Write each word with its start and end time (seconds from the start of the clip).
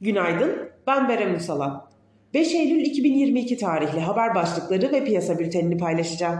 Günaydın, 0.00 0.50
ben 0.86 1.08
Berem 1.08 1.34
Ünsalan. 1.34 1.90
5 2.34 2.54
Eylül 2.54 2.80
2022 2.80 3.56
tarihli 3.56 4.00
haber 4.00 4.34
başlıkları 4.34 4.92
ve 4.92 5.04
piyasa 5.04 5.38
bültenini 5.38 5.78
paylaşacağım. 5.78 6.38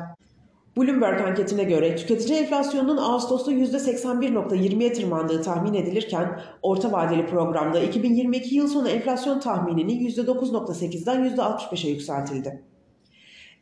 Bloomberg 0.76 1.20
anketine 1.20 1.64
göre 1.64 1.96
tüketici 1.96 2.38
enflasyonunun 2.38 2.96
Ağustos'ta 2.96 3.52
%81.20'ye 3.52 4.92
tırmandığı 4.92 5.42
tahmin 5.42 5.74
edilirken 5.74 6.40
orta 6.62 6.92
vadeli 6.92 7.26
programda 7.26 7.80
2022 7.80 8.54
yıl 8.54 8.68
sonu 8.68 8.88
enflasyon 8.88 9.40
tahminini 9.40 9.92
%9.8'den 9.92 11.36
%65'e 11.36 11.90
yükseltildi. 11.90 12.69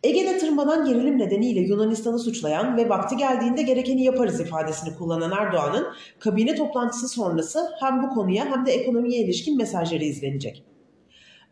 Ege'de 0.02 0.38
tırmanan 0.38 0.84
gerilim 0.84 1.18
nedeniyle 1.18 1.60
Yunanistan'ı 1.60 2.18
suçlayan 2.18 2.76
ve 2.76 2.88
vakti 2.88 3.16
geldiğinde 3.16 3.62
gerekeni 3.62 4.04
yaparız 4.04 4.40
ifadesini 4.40 4.94
kullanan 4.94 5.32
Erdoğan'ın 5.32 5.86
kabine 6.18 6.54
toplantısı 6.54 7.08
sonrası 7.08 7.70
hem 7.80 8.02
bu 8.02 8.08
konuya 8.08 8.44
hem 8.44 8.66
de 8.66 8.72
ekonomiye 8.72 9.24
ilişkin 9.24 9.56
mesajları 9.56 10.04
izlenecek. 10.04 10.64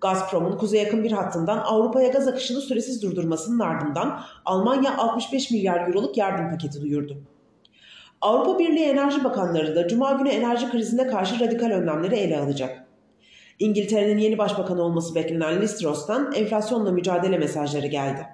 Gazprom'un 0.00 0.58
kuzeye 0.58 0.82
yakın 0.82 1.04
bir 1.04 1.12
hattından 1.12 1.58
Avrupa'ya 1.58 2.08
gaz 2.08 2.28
akışını 2.28 2.60
süresiz 2.60 3.02
durdurmasının 3.02 3.58
ardından 3.58 4.20
Almanya 4.44 4.98
65 4.98 5.50
milyar 5.50 5.88
euroluk 5.88 6.16
yardım 6.16 6.50
paketi 6.50 6.80
duyurdu. 6.80 7.22
Avrupa 8.20 8.58
Birliği 8.58 8.84
Enerji 8.84 9.24
Bakanları 9.24 9.76
da 9.76 9.88
Cuma 9.88 10.12
günü 10.12 10.28
enerji 10.28 10.70
krizine 10.70 11.06
karşı 11.06 11.40
radikal 11.40 11.70
önlemleri 11.70 12.14
ele 12.14 12.38
alacak. 12.38 12.85
İngiltere'nin 13.58 14.18
yeni 14.18 14.38
başbakanı 14.38 14.82
olması 14.82 15.14
beklenen 15.14 15.60
Liz 15.62 15.78
Truss'tan 15.78 16.32
enflasyonla 16.32 16.90
mücadele 16.90 17.38
mesajları 17.38 17.86
geldi. 17.86 18.26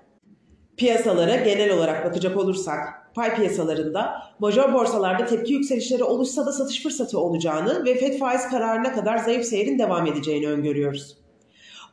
Piyasalara 0.76 1.36
genel 1.36 1.70
olarak 1.70 2.04
bakacak 2.04 2.36
olursak, 2.36 2.78
pay 3.14 3.34
piyasalarında 3.34 4.22
major 4.38 4.72
borsalarda 4.72 5.26
tepki 5.26 5.52
yükselişleri 5.52 6.04
oluşsa 6.04 6.46
da 6.46 6.52
satış 6.52 6.82
fırsatı 6.82 7.18
olacağını 7.18 7.84
ve 7.84 7.95
FED 7.95 8.18
faiz 8.18 8.48
kararına 8.48 8.92
kadar 8.92 9.18
zayıf 9.18 9.45
seyrin 9.45 9.78
devam 9.78 10.06
edeceğini 10.06 10.48
öngörüyoruz. 10.48 11.16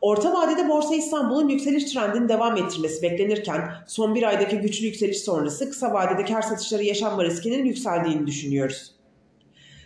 Orta 0.02 0.33
vadede 0.33 0.69
Borsa 0.69 0.95
İstanbul'un 0.95 1.49
yükseliş 1.49 1.93
trendini 1.93 2.30
devam 2.30 2.58
ettirmesi 2.58 3.02
beklenirken 3.02 3.61
son 3.88 4.16
bir 4.16 4.23
aydaki 4.23 4.58
güçlü 4.58 4.86
yükseliş 4.86 5.21
sonrası 5.21 5.69
kısa 5.69 5.93
vadede 5.93 6.25
kar 6.25 6.41
satışları 6.41 6.83
yaşanma 6.83 7.23
riskinin 7.23 7.66
yükseldiğini 7.66 8.27
düşünüyoruz. 8.27 8.98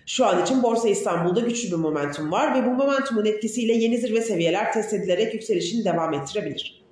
Şu 0.06 0.26
an 0.26 0.44
için 0.44 0.64
Borsa 0.64 0.90
İstanbul'da 0.90 1.40
güçlü 1.40 1.72
bir 1.72 1.82
momentum 1.82 2.32
var 2.32 2.56
ve 2.56 2.68
bu 2.68 2.70
momentumun 2.70 3.26
etkisiyle 3.26 3.74
yeni 3.74 3.98
zirve 3.98 4.22
seviyeler 4.22 4.74
test 4.74 4.94
edilerek 4.94 5.34
yükselişini 5.34 5.86
devam 5.86 6.14
ettirebilir. 6.14 6.84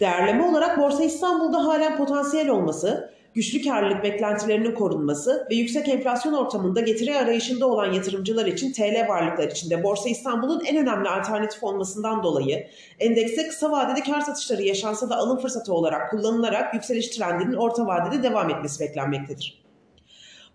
Değerleme 0.00 0.44
olarak 0.44 0.78
Borsa 0.78 1.04
İstanbul'da 1.04 1.64
halen 1.64 1.96
potansiyel 1.96 2.48
olması, 2.48 3.12
güçlü 3.34 3.62
karlılık 3.62 4.02
beklentilerinin 4.02 4.74
korunması 4.74 5.46
ve 5.50 5.54
yüksek 5.54 5.88
enflasyon 5.88 6.32
ortamında 6.32 6.80
getiri 6.80 7.16
arayışında 7.16 7.66
olan 7.66 7.92
yatırımcılar 7.92 8.46
için 8.46 8.72
TL 8.72 9.08
varlıklar 9.08 9.48
içinde 9.48 9.82
Borsa 9.82 10.08
İstanbul'un 10.08 10.64
en 10.64 10.76
önemli 10.76 11.08
alternatif 11.08 11.64
olmasından 11.64 12.22
dolayı 12.22 12.66
endekste 13.00 13.48
kısa 13.48 13.70
vadede 13.70 14.00
kar 14.02 14.20
satışları 14.20 14.62
yaşansa 14.62 15.10
da 15.10 15.16
alım 15.16 15.38
fırsatı 15.38 15.74
olarak 15.74 16.10
kullanılarak 16.10 16.74
yükseliş 16.74 17.08
trendinin 17.08 17.56
orta 17.56 17.86
vadede 17.86 18.22
devam 18.22 18.50
etmesi 18.50 18.80
beklenmektedir. 18.80 19.61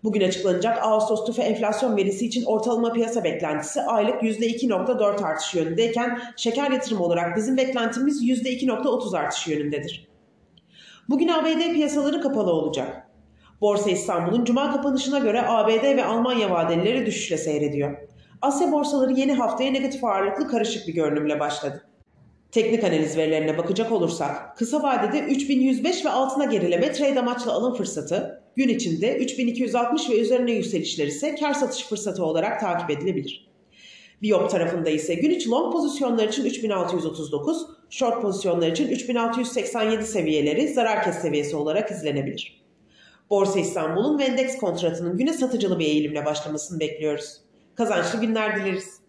Bugün 0.04 0.20
açıklanacak 0.20 0.78
Ağustos 0.82 1.26
tüfe 1.26 1.42
enflasyon 1.42 1.96
verisi 1.96 2.26
için 2.26 2.44
ortalama 2.44 2.92
piyasa 2.92 3.24
beklentisi 3.24 3.82
aylık 3.82 4.22
%2.4 4.22 5.24
artış 5.24 5.54
yönündeyken 5.54 6.20
şeker 6.36 6.70
yatırımı 6.70 7.04
olarak 7.04 7.36
bizim 7.36 7.56
beklentimiz 7.56 8.22
%2.30 8.22 9.18
artış 9.18 9.46
yönündedir. 9.46 10.08
Bugün 11.08 11.28
ABD 11.28 11.72
piyasaları 11.74 12.20
kapalı 12.20 12.52
olacak. 12.52 13.08
Borsa 13.60 13.90
İstanbul'un 13.90 14.44
cuma 14.44 14.72
kapanışına 14.72 15.18
göre 15.18 15.42
ABD 15.46 15.96
ve 15.96 16.04
Almanya 16.04 16.50
vadelileri 16.50 17.06
düşüşle 17.06 17.36
seyrediyor. 17.36 17.98
Asya 18.42 18.72
borsaları 18.72 19.12
yeni 19.12 19.32
haftaya 19.32 19.70
negatif 19.70 20.04
ağırlıklı 20.04 20.48
karışık 20.48 20.88
bir 20.88 20.94
görünümle 20.94 21.40
başladı. 21.40 21.84
Teknik 22.52 22.84
analiz 22.84 23.16
verilerine 23.16 23.58
bakacak 23.58 23.92
olursak 23.92 24.56
kısa 24.56 24.82
vadede 24.82 25.18
3105 25.18 26.04
ve 26.04 26.10
altına 26.10 26.44
gerileme 26.44 26.92
trade 26.92 27.20
amaçlı 27.20 27.52
alım 27.52 27.74
fırsatı, 27.74 28.42
gün 28.56 28.68
içinde 28.68 29.16
3260 29.16 30.10
ve 30.10 30.20
üzerine 30.20 30.52
yükselişler 30.52 31.06
ise 31.06 31.34
kar 31.34 31.54
satış 31.54 31.86
fırsatı 31.86 32.24
olarak 32.24 32.60
takip 32.60 32.90
edilebilir. 32.90 33.48
Biop 34.22 34.50
tarafında 34.50 34.90
ise 34.90 35.14
gün 35.14 35.30
içi 35.30 35.50
long 35.50 35.72
pozisyonlar 35.72 36.28
için 36.28 36.44
3639, 36.44 37.66
short 37.90 38.22
pozisyonlar 38.22 38.68
için 38.68 38.88
3687 38.88 40.04
seviyeleri 40.04 40.68
zarar 40.68 41.04
kes 41.04 41.18
seviyesi 41.18 41.56
olarak 41.56 41.90
izlenebilir. 41.90 42.64
Borsa 43.30 43.60
İstanbul'un 43.60 44.18
ve 44.18 44.56
kontratının 44.60 45.16
güne 45.18 45.32
satıcılı 45.32 45.78
bir 45.78 45.86
eğilimle 45.86 46.24
başlamasını 46.24 46.80
bekliyoruz. 46.80 47.40
Kazançlı 47.74 48.20
günler 48.20 48.60
dileriz. 48.60 49.07